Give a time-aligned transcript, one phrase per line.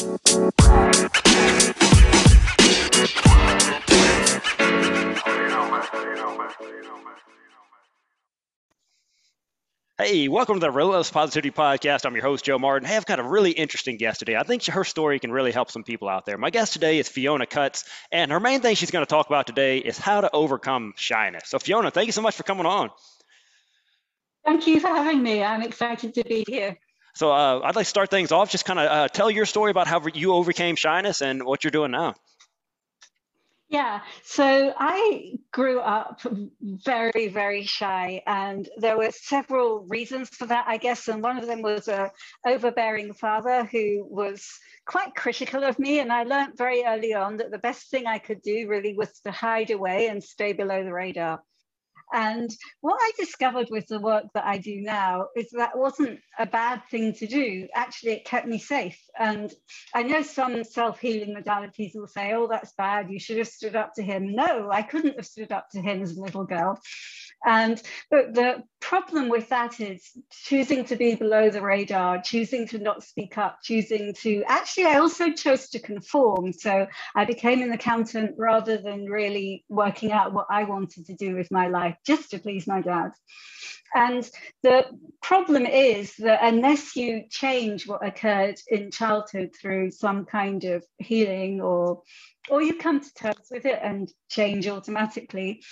[0.00, 0.06] Hey,
[10.28, 12.06] welcome to the Relentless Positivity Podcast.
[12.06, 12.88] I'm your host, Joe Martin.
[12.88, 14.36] Hey, I've got a really interesting guest today.
[14.36, 16.38] I think her story can really help some people out there.
[16.38, 19.46] My guest today is Fiona Cutts, and her main thing she's going to talk about
[19.46, 21.42] today is how to overcome shyness.
[21.50, 22.88] So, Fiona, thank you so much for coming on.
[24.46, 25.44] Thank you for having me.
[25.44, 26.78] I'm excited to be here.
[27.14, 28.50] So, uh, I'd like to start things off.
[28.50, 31.70] Just kind of uh, tell your story about how you overcame shyness and what you're
[31.70, 32.14] doing now.
[33.70, 36.22] Yeah, so I grew up
[36.60, 41.06] very, very shy, and there were several reasons for that, I guess.
[41.06, 42.10] And one of them was a
[42.44, 46.00] overbearing father who was quite critical of me.
[46.00, 49.20] And I learned very early on that the best thing I could do really was
[49.20, 51.40] to hide away and stay below the radar.
[52.12, 52.50] And
[52.80, 56.82] what I discovered with the work that I do now is that wasn't a bad
[56.90, 57.68] thing to do.
[57.74, 58.98] Actually, it kept me safe.
[59.18, 59.52] And
[59.94, 63.10] I know some self healing modalities will say, oh, that's bad.
[63.10, 64.34] You should have stood up to him.
[64.34, 66.80] No, I couldn't have stood up to him as a little girl.
[67.44, 72.78] And but the problem with that is choosing to be below the radar, choosing to
[72.78, 76.52] not speak up, choosing to actually, I also chose to conform.
[76.52, 81.34] So I became an accountant rather than really working out what I wanted to do
[81.34, 83.12] with my life, just to please my dad.
[83.94, 84.28] And
[84.62, 84.86] the
[85.20, 91.60] problem is that unless you change what occurred in childhood through some kind of healing
[91.60, 92.02] or
[92.48, 95.62] or you come to terms with it and change automatically,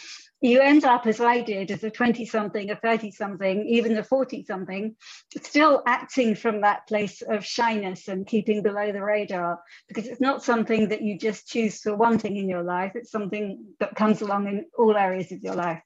[0.41, 4.05] you end up, as I did, as a 20 something, a 30 something, even a
[4.05, 4.95] 40 something,
[5.43, 10.45] still acting from that place of shyness and keeping below the radar, because it's not
[10.45, 14.23] something that you just choose for one thing in your life, it's something that comes
[14.23, 15.83] along in all areas of your life.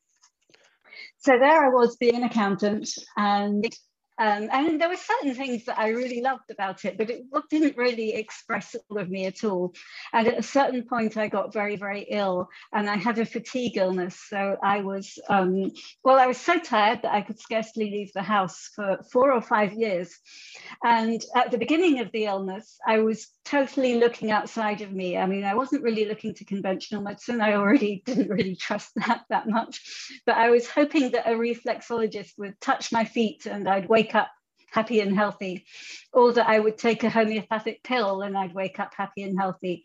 [1.19, 3.64] So there I was being an accountant and
[4.18, 7.77] um, and there were certain things that I really loved about it, but it didn't
[7.77, 9.74] really express all of me at all.
[10.12, 13.78] And at a certain point, I got very, very ill and I had a fatigue
[13.78, 14.20] illness.
[14.28, 15.73] So I was, um,
[16.05, 19.40] well, I was so tired that I could scarcely leave the house for four or
[19.40, 20.14] five years.
[20.84, 25.17] And at the beginning of the illness, I was totally looking outside of me.
[25.17, 27.40] I mean, I wasn't really looking to conventional medicine.
[27.40, 29.80] I already didn't really trust that that much,
[30.27, 34.30] but I was hoping that a reflexologist would touch my feet and I'd wake up
[34.73, 35.64] happy and healthy,
[36.13, 39.85] or that I would take a homeopathic pill and I'd wake up happy and healthy.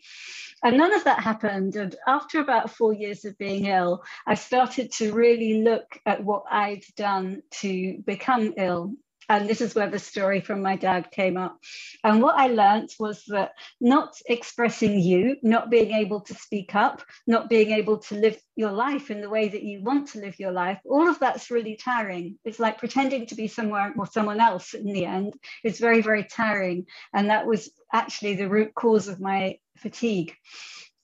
[0.64, 1.76] And none of that happened.
[1.76, 6.44] And after about four years of being ill, I started to really look at what
[6.50, 8.94] I'd done to become ill
[9.28, 11.58] and this is where the story from my dad came up.
[12.04, 17.02] And what I learned was that not expressing you, not being able to speak up,
[17.26, 20.38] not being able to live your life in the way that you want to live
[20.38, 22.38] your life, all of that's really tiring.
[22.44, 25.34] It's like pretending to be somewhere or someone else in the end.
[25.62, 26.86] It's very, very tiring.
[27.12, 30.34] And that was actually the root cause of my fatigue.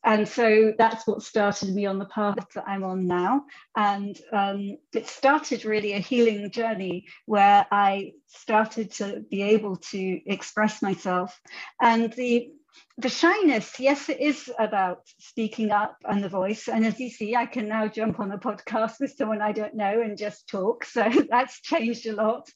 [0.04, 3.44] And so that's what started me on the path that I'm on now.
[3.76, 10.20] And um, it started really a healing journey where I started to be able to
[10.26, 11.40] express myself.
[11.80, 12.50] And the
[12.96, 16.68] the shyness, yes, it is about speaking up and the voice.
[16.68, 19.74] And as you see, I can now jump on a podcast with someone I don't
[19.74, 20.84] know and just talk.
[20.84, 22.48] So that's changed a lot.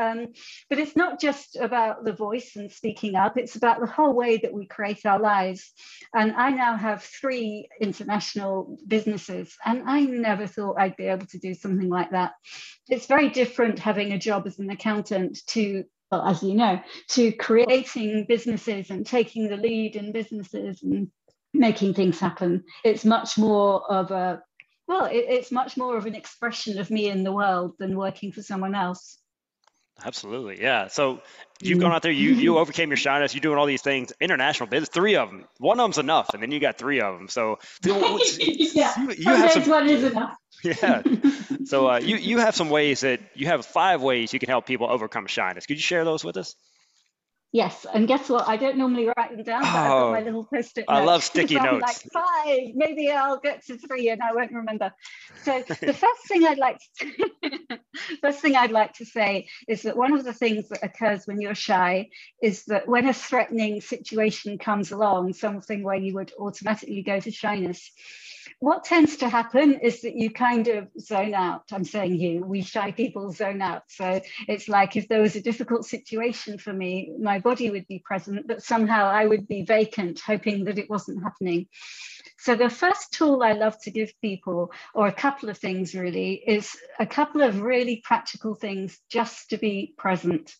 [0.00, 0.28] Um,
[0.68, 4.38] but it's not just about the voice and speaking up, it's about the whole way
[4.38, 5.72] that we create our lives.
[6.12, 11.38] And I now have three international businesses, and I never thought I'd be able to
[11.38, 12.32] do something like that.
[12.88, 15.84] It's very different having a job as an accountant to
[16.14, 21.10] well, as you know, to creating businesses and taking the lead in businesses and
[21.52, 22.64] making things happen.
[22.84, 24.42] It's much more of a,
[24.86, 28.30] well, it, it's much more of an expression of me in the world than working
[28.32, 29.18] for someone else.
[30.02, 30.88] Absolutely, yeah.
[30.88, 31.20] So
[31.60, 34.68] you've gone out there, you you overcame your shyness, you're doing all these things, international
[34.68, 35.44] business, three of them.
[35.58, 37.28] One of them's enough, and then you got three of them.
[37.28, 40.36] So yeah, you, you have some, one is enough.
[40.64, 41.02] Yeah.
[41.66, 44.66] So uh, you you have some ways that you have five ways you can help
[44.66, 45.66] people overcome shyness.
[45.66, 46.54] Could you share those with us?
[47.54, 48.48] Yes, and guess what?
[48.48, 51.22] I don't normally write them down, but oh, I've got my little post-it I love
[51.22, 51.82] sticky notes.
[51.82, 54.92] Like five, maybe I'll get to three, and I won't remember.
[55.44, 57.78] So the first thing I'd like to
[58.22, 61.40] first thing I'd like to say is that one of the things that occurs when
[61.40, 62.08] you're shy
[62.42, 67.30] is that when a threatening situation comes along, something where you would automatically go to
[67.30, 67.88] shyness,
[68.64, 71.64] what tends to happen is that you kind of zone out.
[71.70, 73.82] I'm saying you, we shy people zone out.
[73.88, 77.98] So it's like if there was a difficult situation for me, my body would be
[77.98, 81.66] present, but somehow I would be vacant, hoping that it wasn't happening.
[82.44, 86.34] So the first tool I love to give people, or a couple of things really,
[86.46, 90.54] is a couple of really practical things just to be present.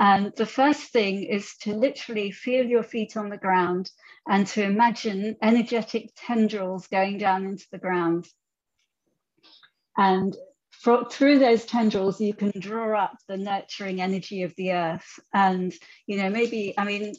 [0.00, 3.88] And the first thing is to literally feel your feet on the ground
[4.28, 8.26] and to imagine energetic tendrils going down into the ground.
[9.96, 10.36] And
[10.72, 15.20] for, through those tendrils, you can draw up the nurturing energy of the earth.
[15.32, 15.72] And,
[16.08, 17.14] you know, maybe, I mean,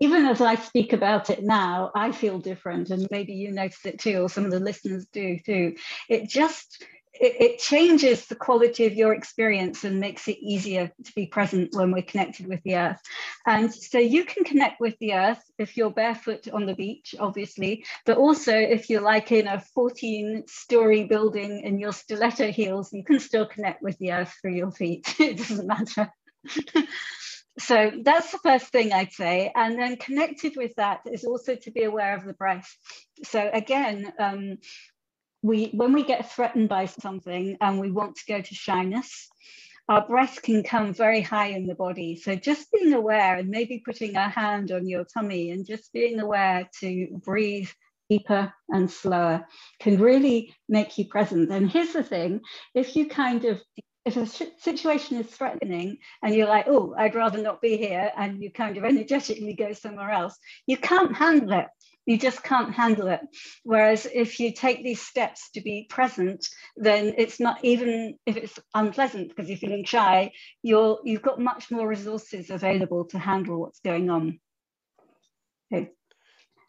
[0.00, 4.00] even as I speak about it now, I feel different, and maybe you notice it
[4.00, 5.74] too, or some of the listeners do too.
[6.08, 6.84] It just
[7.20, 11.92] it, changes the quality of your experience and makes it easier to be present when
[11.92, 13.00] we're connected with the earth.
[13.46, 17.84] And so you can connect with the earth if you're barefoot on the beach, obviously,
[18.04, 23.04] but also if you're like in a 14 story building in your stiletto heels, you
[23.04, 25.14] can still connect with the earth through your feet.
[25.20, 26.12] it doesn't matter.
[27.58, 29.52] so that's the first thing I'd say.
[29.54, 32.68] And then connected with that is also to be aware of the breath.
[33.24, 34.58] So again, um,
[35.42, 39.28] we when we get threatened by something and we want to go to shyness,
[39.88, 42.16] our breath can come very high in the body.
[42.16, 46.18] So just being aware and maybe putting a hand on your tummy and just being
[46.18, 47.68] aware to breathe
[48.10, 49.46] deeper and slower
[49.80, 51.50] can really make you present.
[51.50, 52.40] And here's the thing,
[52.74, 53.62] if you kind of
[54.04, 58.42] if a situation is threatening and you're like, oh, I'd rather not be here, and
[58.42, 61.66] you kind of energetically go somewhere else, you can't handle it.
[62.04, 63.20] You just can't handle it.
[63.62, 66.46] Whereas if you take these steps to be present,
[66.76, 71.70] then it's not even if it's unpleasant because you're feeling shy, you're you've got much
[71.70, 74.38] more resources available to handle what's going on.
[75.72, 75.92] Okay.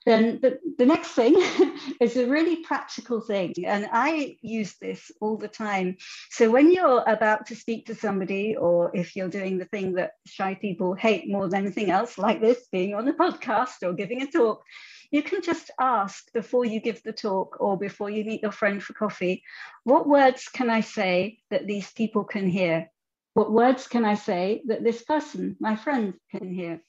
[0.06, 1.36] Then the, the next thing
[2.00, 5.98] is a really practical thing, and I use this all the time.
[6.30, 10.12] So when you're about to speak to somebody, or if you're doing the thing that
[10.28, 14.22] shy people hate more than anything else, like this, being on a podcast or giving
[14.22, 14.63] a talk,
[15.12, 18.84] you can just ask before you give the talk or before you meet your friend
[18.84, 19.44] for coffee,
[19.84, 22.92] what words can I say that these people can hear?
[23.34, 26.81] What words can I say that this person, my friend, can hear?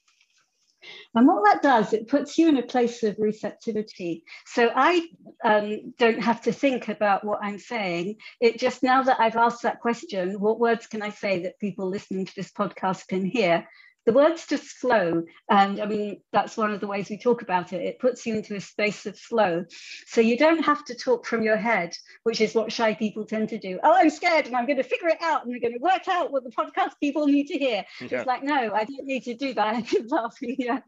[1.14, 4.24] And what that does, it puts you in a place of receptivity.
[4.44, 5.06] So I
[5.44, 8.16] um, don't have to think about what I'm saying.
[8.40, 11.88] It just now that I've asked that question, what words can I say that people
[11.88, 13.66] listening to this podcast can hear?
[14.06, 15.25] The words just flow.
[15.50, 17.82] And I mean, that's one of the ways we talk about it.
[17.82, 19.64] It puts you into a space of flow.
[20.06, 21.93] So you don't have to talk from your head,
[22.23, 23.81] which is what shy people tend to do.
[23.82, 26.08] Oh, I'm scared and I'm going to figure it out and I'm going to work
[26.08, 27.85] out what the podcast people need to hear.
[28.00, 28.19] Yeah.
[28.19, 29.67] It's like, no, I don't need to do that.
[29.75, 30.56] I keep laughing.
[30.58, 30.79] Yeah.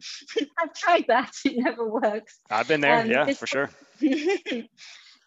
[0.58, 1.32] I've tried that.
[1.44, 2.38] It never works.
[2.50, 3.00] I've been there.
[3.00, 3.70] Um, yeah, for sure.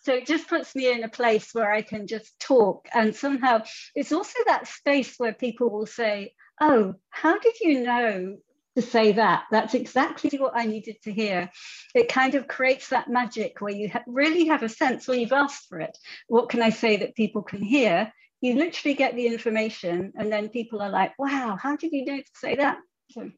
[0.04, 2.88] So it just puts me in a place where I can just talk.
[2.92, 3.62] And somehow
[3.94, 8.38] it's also that space where people will say, oh, how did you know
[8.76, 9.44] to say that?
[9.52, 11.50] That's exactly what I needed to hear.
[11.94, 15.34] It kind of creates that magic where you ha- really have a sense when you've
[15.34, 15.98] asked for it.
[16.28, 18.12] What can I say that people can hear?
[18.40, 22.18] You literally get the information, and then people are like, wow, how did you know
[22.18, 22.80] to say that?
[23.12, 23.30] So,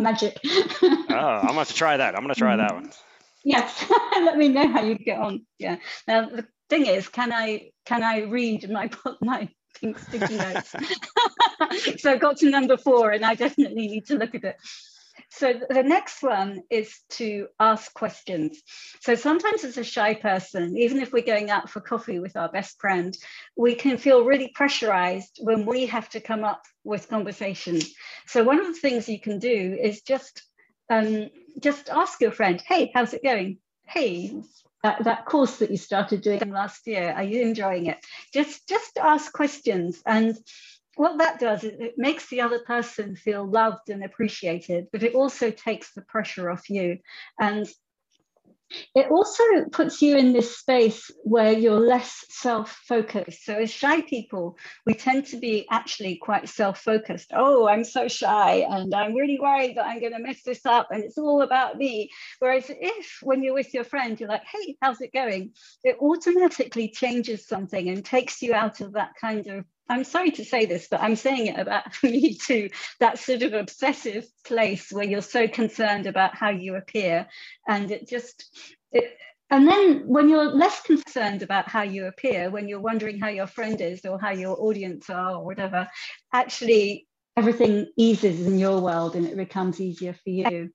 [0.00, 0.38] magic.
[0.44, 2.16] oh, I'm going to try that.
[2.16, 2.90] I'm going to try that one.
[3.44, 3.84] Yes,
[4.16, 5.46] let me know how you get on.
[5.58, 5.76] Yeah.
[6.06, 8.90] Now the thing is, can I can I read my
[9.22, 9.48] my
[9.80, 10.74] pink sticky notes.
[11.98, 14.56] so I got to number four and I definitely need to look at it.
[15.30, 18.60] So the next one is to ask questions.
[19.00, 22.48] So sometimes as a shy person, even if we're going out for coffee with our
[22.48, 23.16] best friend,
[23.56, 27.80] we can feel really pressurized when we have to come up with conversation.
[28.26, 30.42] So one of the things you can do is just
[30.90, 31.28] um,
[31.60, 33.58] just ask your friend, hey, how's it going?
[33.86, 34.42] Hey,
[34.82, 37.98] that, that course that you started doing last year are you enjoying it?
[38.32, 40.36] Just just ask questions and
[40.96, 45.14] what that does is it makes the other person feel loved and appreciated but it
[45.14, 46.98] also takes the pressure off you.
[47.40, 47.68] And
[48.94, 53.44] it also puts you in this space where you're less self-focused.
[53.44, 54.56] So as shy people,
[54.86, 57.32] we tend to be actually quite self-focused.
[57.34, 60.88] Oh, I'm so shy and I'm really worried that I'm going to mess this up
[60.90, 62.10] and it's all about me.
[62.38, 65.52] Whereas if when you're with your friend, you're like, hey, how's it going?
[65.84, 70.44] It automatically changes something and takes you out of that kind of I'm sorry to
[70.44, 75.04] say this, but I'm saying it about me too, that sort of obsessive place where
[75.04, 77.26] you're so concerned about how you appear.
[77.66, 78.44] And it just,
[78.92, 79.16] it,
[79.50, 83.46] and then when you're less concerned about how you appear, when you're wondering how your
[83.46, 85.88] friend is or how your audience are or whatever,
[86.32, 90.70] actually everything eases in your world and it becomes easier for you.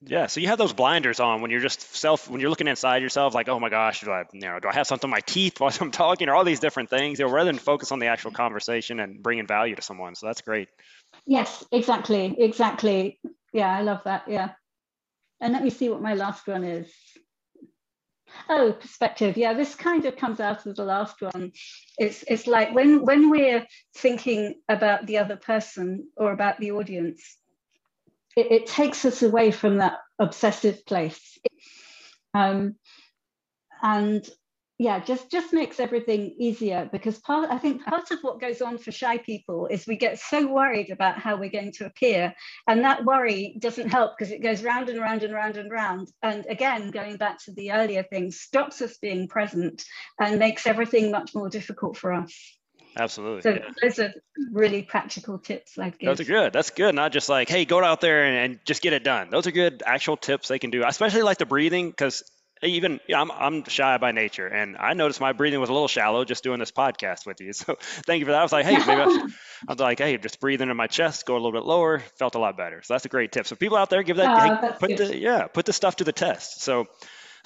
[0.00, 3.02] Yeah, so you have those blinders on when you're just self when you're looking inside
[3.02, 5.20] yourself, like, oh my gosh, do I, you know, do I have something on my
[5.20, 7.98] teeth while I'm talking, or all these different things, you know, rather than focus on
[7.98, 10.14] the actual conversation and bringing value to someone.
[10.14, 10.68] So that's great.
[11.26, 13.18] Yes, exactly, exactly.
[13.52, 14.28] Yeah, I love that.
[14.28, 14.50] Yeah,
[15.40, 16.92] and let me see what my last one is.
[18.48, 19.36] Oh, perspective.
[19.36, 21.50] Yeah, this kind of comes out of the last one.
[21.98, 27.37] It's it's like when when we're thinking about the other person or about the audience,
[28.38, 31.38] it, it takes us away from that obsessive place.
[32.34, 32.76] Um,
[33.82, 34.28] and
[34.78, 38.78] yeah just just makes everything easier because part i think part of what goes on
[38.78, 42.32] for shy people is we get so worried about how we're going to appear.
[42.68, 46.10] And that worry doesn't help because it goes round and round and round and round.
[46.22, 49.84] And again going back to the earlier thing stops us being present
[50.20, 52.57] and makes everything much more difficult for us
[52.98, 53.42] Absolutely.
[53.42, 53.70] So yeah.
[53.80, 54.12] those are
[54.50, 55.94] really practical tips given.
[56.02, 56.52] Those are good.
[56.52, 56.94] That's good.
[56.94, 59.30] Not just like, hey, go out there and, and, just get it done.
[59.30, 60.82] Those are good actual tips they can do.
[60.82, 62.24] I especially like the breathing because
[62.62, 65.88] even yeah, I'm I'm shy by nature, and I noticed my breathing was a little
[65.88, 67.52] shallow just doing this podcast with you.
[67.58, 68.40] So thank you for that.
[68.40, 69.22] I was like, hey, maybe I, should,
[69.68, 72.34] I was like, hey, just breathe into my chest, go a little bit lower, felt
[72.34, 72.82] a lot better.
[72.82, 73.46] So that's a great tip.
[73.46, 74.98] So people out there, give that, uh, hey, put good.
[74.98, 76.62] the yeah, put the stuff to the test.
[76.62, 76.86] So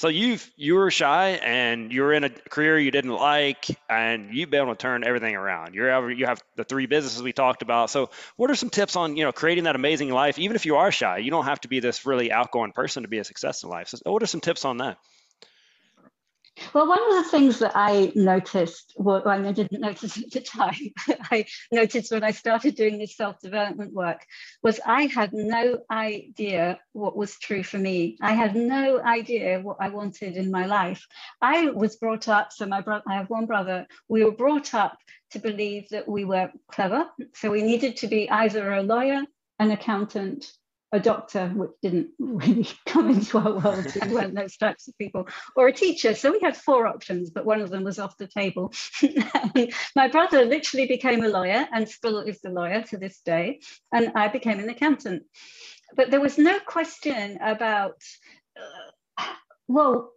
[0.03, 4.35] so you've you were shy and you were in a career you didn't like, and
[4.35, 5.77] you've been able to turn everything around.
[5.77, 7.89] You're you have the three businesses we talked about.
[7.89, 10.41] So what are some tips on you know creating that amazing life?
[10.41, 13.09] Even if you are shy, you don't have to be this really outgoing person to
[13.09, 13.91] be a success in life.
[13.91, 14.99] So what are some tips on that?
[16.75, 20.93] Well, one of the things that I noticed, well, I didn't notice at the time,
[21.31, 24.27] I noticed when I started doing this self development work,
[24.63, 28.19] was I had no idea what was true for me.
[28.21, 31.07] I had no idea what I wanted in my life.
[31.41, 34.99] I was brought up, so my brother, I have one brother, we were brought up
[35.31, 37.07] to believe that we were clever.
[37.35, 39.23] So we needed to be either a lawyer,
[39.59, 40.53] an accountant,
[40.93, 45.27] a doctor, which didn't really come into our world, we weren't those types of people,
[45.57, 46.15] or a teacher.
[46.15, 48.73] So we had four options, but one of them was off the table.
[49.97, 53.61] my brother literally became a lawyer and still is a lawyer to this day,
[53.93, 55.23] and I became an accountant.
[55.97, 57.97] But there was no question about,
[59.19, 59.25] uh,
[59.69, 60.13] well,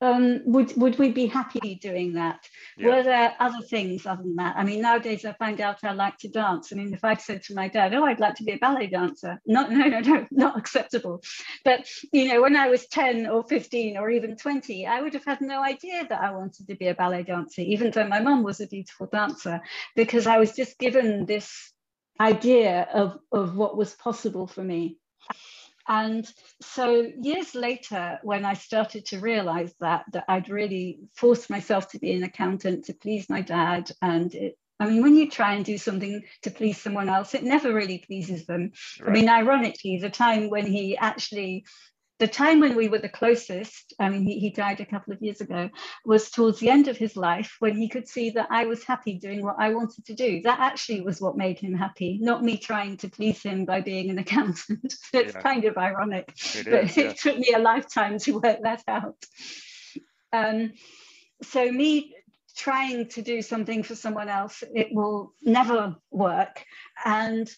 [0.00, 2.40] um, would would we be happy doing that?
[2.76, 2.88] Yeah.
[2.88, 4.56] Were there other things other than that?
[4.56, 6.72] I mean, nowadays I find out I like to dance.
[6.72, 8.88] I mean, if I'd said to my dad, "Oh, I'd like to be a ballet
[8.88, 11.22] dancer," no, no, no, no, not acceptable.
[11.64, 15.24] But you know, when I was ten or fifteen or even twenty, I would have
[15.24, 18.42] had no idea that I wanted to be a ballet dancer, even though my mum
[18.42, 19.60] was a beautiful dancer,
[19.96, 21.72] because I was just given this
[22.20, 24.98] idea of of what was possible for me.
[25.86, 26.26] And
[26.62, 31.98] so years later, when I started to realize that, that I'd really forced myself to
[31.98, 33.90] be an accountant to please my dad.
[34.00, 37.44] And it, I mean, when you try and do something to please someone else, it
[37.44, 38.72] never really pleases them.
[39.00, 39.10] Right.
[39.10, 41.64] I mean, ironically, the time when he actually
[42.24, 45.20] the time when we were the closest, I mean, he, he died a couple of
[45.20, 45.68] years ago,
[46.06, 49.18] was towards the end of his life when he could see that I was happy
[49.18, 50.40] doing what I wanted to do.
[50.40, 54.08] That actually was what made him happy, not me trying to please him by being
[54.08, 54.94] an accountant.
[55.12, 55.40] it's yeah.
[55.42, 57.04] kind of ironic, it but is, yeah.
[57.10, 59.22] it took me a lifetime to work that out.
[60.32, 60.72] Um,
[61.42, 62.14] so, me
[62.56, 66.64] trying to do something for someone else, it will never work.
[67.04, 67.50] And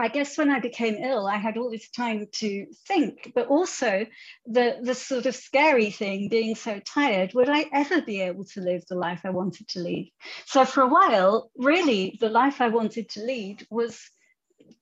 [0.00, 4.06] I guess when I became ill, I had all this time to think, but also
[4.46, 8.60] the, the sort of scary thing being so tired, would I ever be able to
[8.60, 10.12] live the life I wanted to lead?
[10.46, 14.08] So for a while, really, the life I wanted to lead was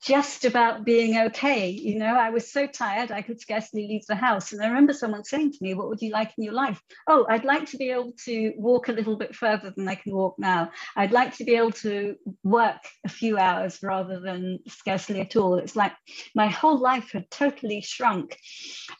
[0.02, 1.68] just about being okay.
[1.68, 4.52] You know, I was so tired I could scarcely leave the house.
[4.52, 6.80] And I remember someone saying to me, What would you like in your life?
[7.08, 10.14] Oh, I'd like to be able to walk a little bit further than I can
[10.14, 10.70] walk now.
[10.96, 15.56] I'd like to be able to work a few hours rather than scarcely at all.
[15.56, 15.92] It's like
[16.34, 18.36] my whole life had totally shrunk.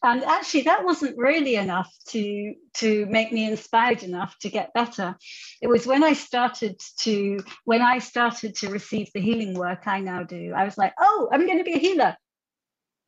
[0.02, 5.16] And actually, that wasn't really enough to, to make me inspired enough to get better.
[5.60, 10.00] It was when I started to, when I started to receive the healing work I
[10.00, 12.16] now do, I was like, oh, I'm going to be a healer.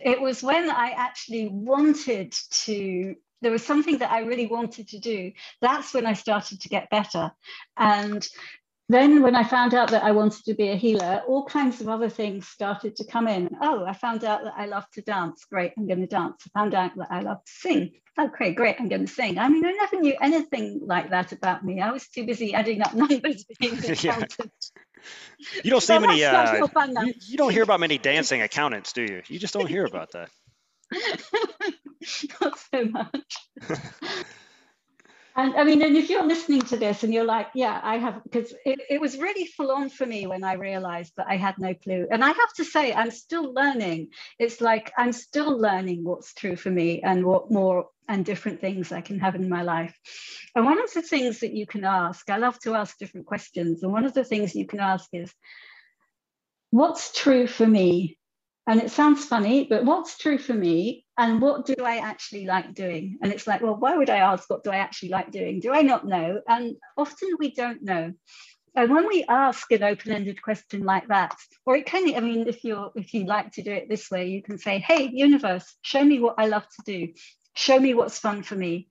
[0.00, 2.32] It was when I actually wanted
[2.64, 5.32] to, there was something that I really wanted to do.
[5.60, 7.32] That's when I started to get better.
[7.76, 8.26] And
[8.88, 11.88] then when I found out that I wanted to be a healer, all kinds of
[11.88, 13.50] other things started to come in.
[13.60, 15.44] Oh, I found out that I love to dance.
[15.44, 16.42] Great, I'm going to dance.
[16.46, 17.92] I found out that I love to sing.
[18.18, 19.38] Okay, great, I'm going to sing.
[19.38, 21.82] I mean, I never knew anything like that about me.
[21.82, 24.52] I was too busy adding up numbers being accountant.
[25.62, 26.24] You don't see many.
[26.24, 26.66] Uh,
[27.04, 29.22] you, you, don't hear about many dancing accountants, do you?
[29.28, 30.30] You just don't hear about that.
[32.40, 33.36] Not so much.
[35.38, 38.24] And I mean, and if you're listening to this and you're like, yeah, I have,
[38.24, 41.58] because it, it was really full on for me when I realized that I had
[41.58, 42.08] no clue.
[42.10, 44.08] And I have to say, I'm still learning.
[44.40, 48.90] It's like I'm still learning what's true for me and what more and different things
[48.90, 49.96] I can have in my life.
[50.54, 53.82] And one of the things that you can ask, I love to ask different questions.
[53.82, 55.32] And one of the things you can ask is,
[56.70, 58.18] what's true for me?
[58.66, 62.74] And it sounds funny, but what's true for me and what do I actually like
[62.74, 63.18] doing?
[63.22, 65.60] And it's like, well, why would I ask what do I actually like doing?
[65.60, 66.42] Do I not know?
[66.46, 68.12] And often we don't know.
[68.76, 71.34] And when we ask an open-ended question like that,
[71.64, 74.28] or it can, I mean, if you're if you like to do it this way,
[74.28, 77.12] you can say, hey, universe, show me what I love to do.
[77.58, 78.86] Show me what's fun for me.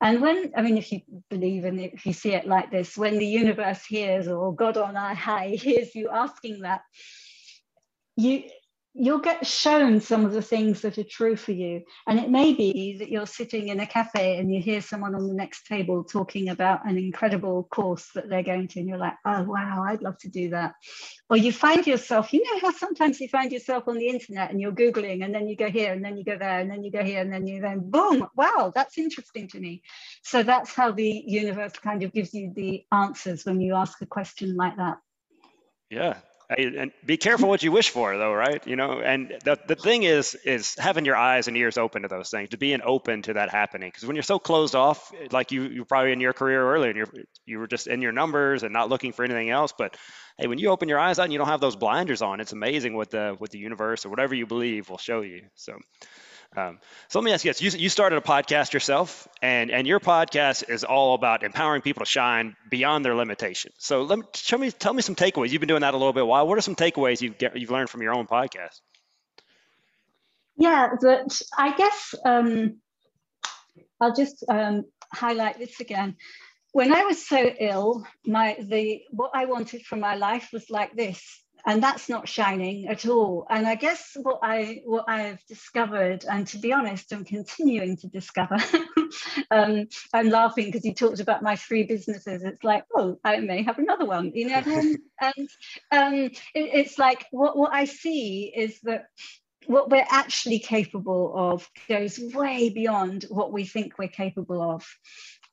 [0.00, 3.18] And when, I mean, if you believe it, if you see it like this, when
[3.18, 6.82] the universe hears or God on high hears you asking that,
[8.16, 8.44] you
[8.94, 11.82] you'll get shown some of the things that are true for you.
[12.06, 15.26] And it may be that you're sitting in a cafe and you hear someone on
[15.26, 19.14] the next table talking about an incredible course that they're going to, and you're like,
[19.24, 20.74] oh, wow, I'd love to do that.
[21.30, 24.60] Or you find yourself, you know how sometimes you find yourself on the internet and
[24.60, 26.90] you're Googling and then you go here and then you go there and then you
[26.90, 29.82] go here and then you then boom, wow, that's interesting to me.
[30.22, 34.06] So that's how the universe kind of gives you the answers when you ask a
[34.06, 34.98] question like that.
[35.88, 36.16] Yeah,
[36.58, 38.66] and be careful what you wish for though right?
[38.66, 42.08] You know and the, the thing is is having your eyes and ears open to
[42.08, 43.88] those things to being open to that happening.
[43.88, 46.96] Because when you're so closed off like you you probably in your career earlier and
[46.96, 47.12] you're
[47.46, 49.96] you were just in your numbers and not looking for anything else but
[50.38, 52.52] hey when you open your eyes out and you don't have those blinders on it's
[52.52, 55.76] amazing what the what the universe or whatever you believe will show you so
[56.56, 56.78] um,
[57.08, 60.00] so let me ask you this: you, you started a podcast yourself, and and your
[60.00, 63.74] podcast is all about empowering people to shine beyond their limitations.
[63.78, 65.50] So let me show me, tell me some takeaways.
[65.50, 66.46] You've been doing that a little bit while.
[66.46, 68.80] What are some takeaways you've get, you've learned from your own podcast?
[70.56, 70.88] Yeah,
[71.56, 72.76] I guess um,
[73.98, 76.16] I'll just um, highlight this again.
[76.72, 80.94] When I was so ill, my the what I wanted from my life was like
[80.94, 83.46] this and that's not shining at all.
[83.50, 88.08] And i guess what i what i've discovered and to be honest i'm continuing to
[88.08, 88.56] discover
[89.50, 92.42] um, i'm laughing because you talked about my three businesses.
[92.44, 95.48] It's like oh i may have another one you know and, and
[95.90, 99.06] um, it, it's like what, what i see is that
[99.66, 104.84] what we're actually capable of goes way beyond what we think we're capable of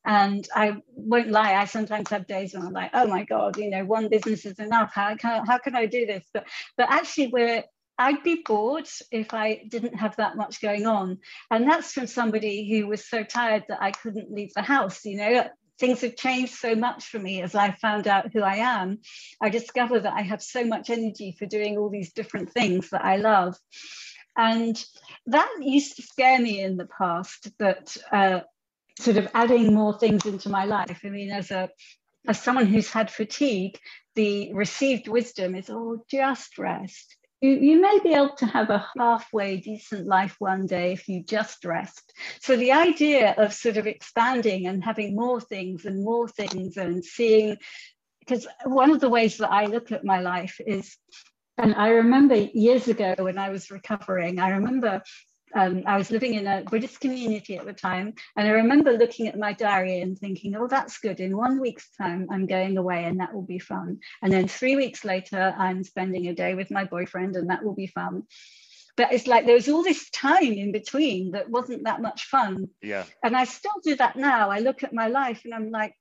[0.09, 3.69] and I won't lie, I sometimes have days when I'm like, oh my God, you
[3.69, 4.91] know, one business is enough.
[4.91, 6.25] How can, how can I do this?
[6.33, 6.47] But,
[6.77, 7.63] but actually, we're,
[7.95, 11.19] I'd be bored if I didn't have that much going on.
[11.51, 15.05] And that's from somebody who was so tired that I couldn't leave the house.
[15.05, 15.47] You know,
[15.79, 19.01] things have changed so much for me as I found out who I am.
[19.39, 23.05] I discovered that I have so much energy for doing all these different things that
[23.05, 23.55] I love.
[24.35, 24.83] And
[25.27, 28.39] that used to scare me in the past, but uh,
[28.99, 31.01] sort of adding more things into my life.
[31.03, 31.69] I mean, as a
[32.27, 33.79] as someone who's had fatigue,
[34.15, 37.15] the received wisdom is, oh, just rest.
[37.41, 41.23] You, you may be able to have a halfway decent life one day if you
[41.23, 42.11] just rest.
[42.41, 47.03] So the idea of sort of expanding and having more things and more things and
[47.03, 47.55] seeing,
[48.19, 50.97] because one of the ways that I look at my life is
[51.57, 55.01] and I remember years ago when I was recovering, I remember
[55.55, 59.27] um, I was living in a Buddhist community at the time, and I remember looking
[59.27, 61.19] at my diary and thinking, oh, that's good.
[61.19, 63.99] In one week's time, I'm going away, and that will be fun.
[64.21, 67.75] And then three weeks later, I'm spending a day with my boyfriend, and that will
[67.75, 68.23] be fun.
[68.99, 72.67] But it's like there was all this time in between that wasn't that much fun.
[72.81, 73.05] Yeah.
[73.23, 74.49] And I still do that now.
[74.49, 75.95] I look at my life and I'm like,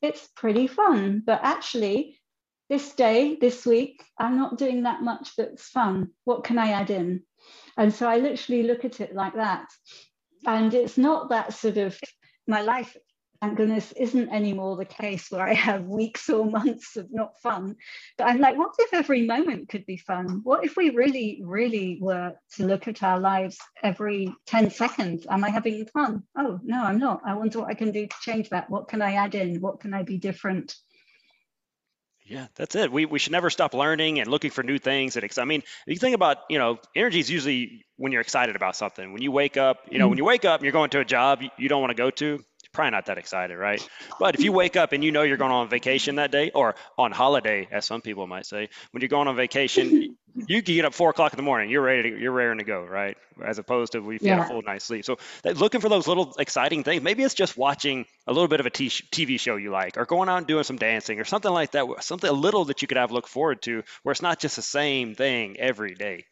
[0.00, 1.24] it's pretty fun.
[1.26, 2.20] But actually,
[2.68, 6.10] this day, this week, I'm not doing that much that's fun.
[6.22, 7.24] What can I add in?
[7.76, 9.66] And so I literally look at it like that.
[10.46, 11.98] And it's not that sort of
[12.46, 12.96] my life,
[13.40, 17.76] thank goodness, isn't anymore the case where I have weeks or months of not fun.
[18.18, 20.40] But I'm like, what if every moment could be fun?
[20.42, 25.26] What if we really, really were to look at our lives every 10 seconds?
[25.30, 26.24] Am I having fun?
[26.36, 27.20] Oh, no, I'm not.
[27.24, 28.68] I wonder what I can do to change that.
[28.68, 29.60] What can I add in?
[29.60, 30.74] What can I be different?
[32.32, 32.90] Yeah, that's it.
[32.90, 35.14] We, we should never stop learning and looking for new things.
[35.14, 38.74] That I mean, you think about, you know, energy is usually when you're excited about
[38.74, 39.12] something.
[39.12, 40.10] When you wake up, you know, mm-hmm.
[40.10, 42.08] when you wake up and you're going to a job you don't want to go
[42.08, 42.42] to,
[42.72, 43.86] probably not that excited, right?
[44.18, 46.74] But if you wake up and you know you're going on vacation that day or
[46.96, 50.84] on holiday, as some people might say, when you're going on vacation, you can get
[50.84, 51.70] up four o'clock in the morning.
[51.70, 53.16] You're ready to you're raring to go, right?
[53.44, 54.36] As opposed to you yeah.
[54.36, 55.04] had a full night's sleep.
[55.04, 57.02] So looking for those little exciting things.
[57.02, 60.28] Maybe it's just watching a little bit of a TV show you like, or going
[60.28, 61.86] out and doing some dancing, or something like that.
[62.00, 64.62] Something a little that you could have look forward to, where it's not just the
[64.62, 66.24] same thing every day.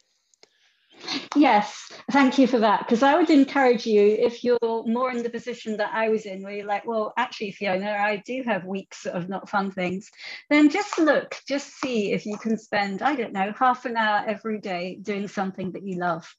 [1.35, 2.79] Yes, thank you for that.
[2.79, 6.43] Because I would encourage you, if you're more in the position that I was in,
[6.43, 10.09] where you're like, well, actually, Fiona, I do have weeks of not fun things,
[10.49, 14.23] then just look, just see if you can spend, I don't know, half an hour
[14.27, 16.33] every day doing something that you love.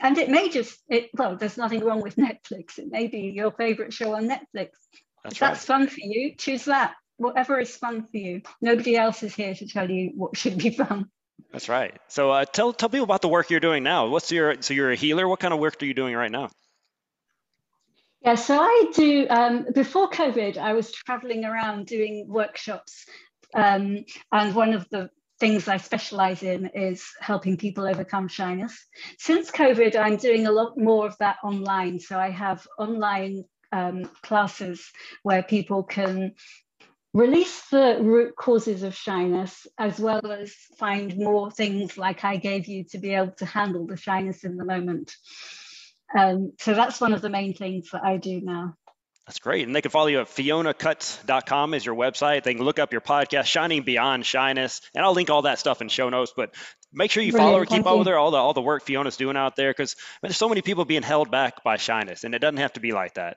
[0.00, 2.78] And it may just, it, well, there's nothing wrong with Netflix.
[2.78, 4.70] It may be your favorite show on Netflix.
[5.24, 5.48] That's if right.
[5.48, 6.94] that's fun for you, choose that.
[7.16, 8.42] Whatever is fun for you.
[8.60, 11.10] Nobody else is here to tell you what should be fun.
[11.52, 11.96] That's right.
[12.08, 14.08] So uh, tell tell people about the work you're doing now.
[14.08, 15.26] What's your so you're a healer.
[15.26, 16.50] What kind of work are you doing right now?
[18.22, 19.26] Yeah, so I do.
[19.30, 23.06] Um, before COVID, I was traveling around doing workshops,
[23.54, 28.86] um, and one of the things I specialize in is helping people overcome shyness.
[29.18, 32.00] Since COVID, I'm doing a lot more of that online.
[32.00, 34.84] So I have online um, classes
[35.22, 36.34] where people can
[37.18, 42.68] release the root causes of shyness as well as find more things like I gave
[42.68, 45.12] you to be able to handle the shyness in the moment.
[46.16, 48.76] Um, so that's one of the main things that I do now.
[49.26, 49.66] That's great.
[49.66, 52.44] And they can follow you at fionacutts.com is your website.
[52.44, 54.80] They can look up your podcast, Shining Beyond Shyness.
[54.94, 56.32] And I'll link all that stuff in show notes.
[56.34, 56.54] But
[56.92, 57.50] make sure you Brilliant.
[57.50, 59.70] follow her, keep up with her, all the all the work Fiona's doing out there.
[59.70, 62.80] Because there's so many people being held back by shyness, and it doesn't have to
[62.80, 63.36] be like that.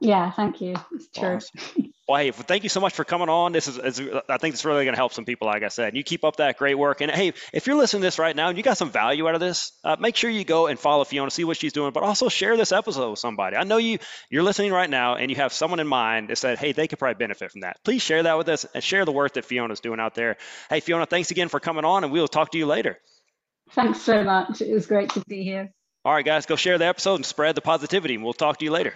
[0.00, 0.74] Yeah, thank you.
[0.92, 1.36] It's true.
[1.36, 1.92] Awesome.
[2.06, 3.52] Well, hey, thank you so much for coming on.
[3.52, 5.88] This is, is I think it's really going to help some people, like I said.
[5.88, 7.00] And you keep up that great work.
[7.00, 9.34] And hey, if you're listening to this right now and you got some value out
[9.34, 12.02] of this, uh, make sure you go and follow Fiona, see what she's doing, but
[12.02, 13.56] also share this episode with somebody.
[13.56, 16.58] I know you you're listening right now and you have someone in mind that said,
[16.58, 17.78] hey, they could probably benefit from that.
[17.84, 20.36] Please share that with us and share the work that Fiona's doing out there.
[20.68, 22.98] Hey, Fiona, thanks again for coming on, and we will talk to you later.
[23.70, 24.60] Thanks so much.
[24.60, 25.72] It was great to be here.
[26.04, 28.14] All right, guys, go share the episode and spread the positivity.
[28.14, 28.94] And we'll talk to you later.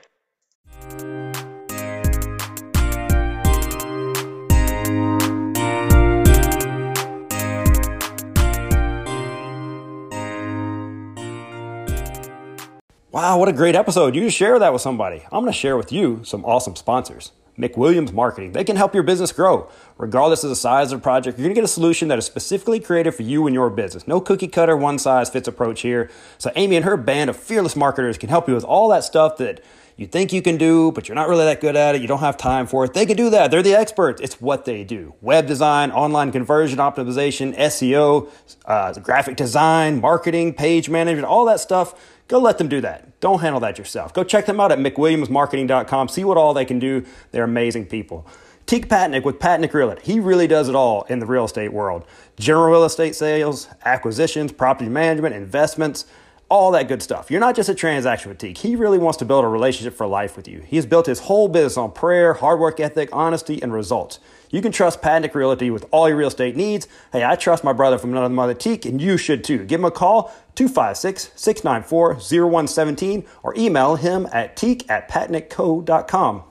[13.10, 14.14] Wow, what a great episode.
[14.14, 15.22] You share that with somebody.
[15.32, 17.32] I'm going to share with you some awesome sponsors.
[17.58, 18.52] McWilliams Marketing.
[18.52, 19.68] They can help your business grow.
[19.96, 22.24] Regardless of the size of the project, you're going to get a solution that is
[22.24, 24.06] specifically created for you and your business.
[24.06, 26.10] No cookie cutter, one size fits approach here.
[26.38, 29.36] So, Amy and her band of fearless marketers can help you with all that stuff
[29.38, 29.64] that
[29.98, 32.00] you think you can do, but you're not really that good at it.
[32.00, 32.94] You don't have time for it.
[32.94, 33.50] They can do that.
[33.50, 34.22] They're the experts.
[34.22, 38.30] It's what they do web design, online conversion optimization, SEO,
[38.64, 41.94] uh, graphic design, marketing, page management, all that stuff
[42.28, 43.18] Go let them do that.
[43.20, 44.12] Don't handle that yourself.
[44.12, 46.08] Go check them out at mcwilliamsmarketing.com.
[46.08, 47.04] See what all they can do.
[47.32, 48.26] They're amazing people.
[48.66, 50.02] Teak Patnick with Patnick Realty.
[50.04, 52.04] He really does it all in the real estate world.
[52.38, 56.04] General real estate sales, acquisitions, property management, investments,
[56.50, 57.30] all that good stuff.
[57.30, 58.58] You're not just a transaction with Teak.
[58.58, 60.60] He really wants to build a relationship for life with you.
[60.66, 64.18] He has built his whole business on prayer, hard work ethic, honesty, and results.
[64.50, 66.88] You can trust Patnick Realty with all your real estate needs.
[67.12, 69.64] Hey, I trust my brother from another mother, Teak, and you should too.
[69.64, 76.44] Give him a call, 256 694 0117, or email him at teak at patnickco.com.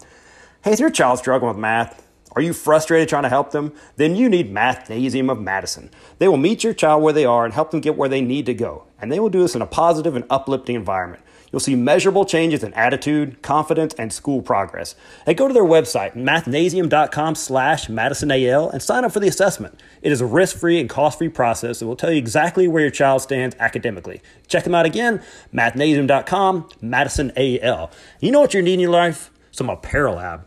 [0.63, 2.03] Hey, is your child struggling with math?
[2.33, 3.73] Are you frustrated trying to help them?
[3.95, 5.89] Then you need Mathnasium of Madison.
[6.19, 8.45] They will meet your child where they are and help them get where they need
[8.45, 8.86] to go.
[8.99, 11.23] And they will do this in a positive and uplifting environment.
[11.51, 14.95] You'll see measurable changes in attitude, confidence, and school progress.
[15.25, 19.81] And go to their website, mathnasium.com slash madisonal, and sign up for the assessment.
[20.01, 23.21] It is a risk-free and cost-free process that will tell you exactly where your child
[23.21, 24.21] stands academically.
[24.47, 25.21] Check them out again,
[25.53, 27.91] mathnasium.com, madisonal.
[28.19, 29.31] You know what you're need in your life?
[29.51, 30.43] Some Apparelab.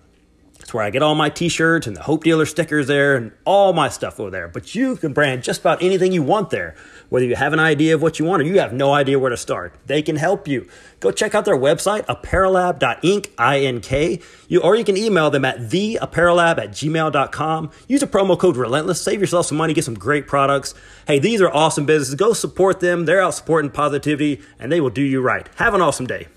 [0.73, 3.89] Where I get all my t-shirts and the Hope Dealer stickers there and all my
[3.89, 4.49] stuff over there.
[4.49, 6.75] But you can brand just about anything you want there.
[7.09, 9.31] Whether you have an idea of what you want or you have no idea where
[9.31, 10.69] to start, they can help you.
[11.01, 16.59] Go check out their website, apparelab.ink, I-N-K, you, or you can email them at theapparelab
[16.59, 17.71] at gmail.com.
[17.89, 20.75] Use a promo code Relentless, save yourself some money, get some great products.
[21.07, 22.15] Hey, these are awesome businesses.
[22.15, 23.07] Go support them.
[23.07, 25.49] They're out supporting positivity and they will do you right.
[25.57, 26.29] Have an awesome day.